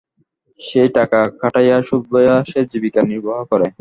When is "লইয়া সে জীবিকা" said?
2.13-3.01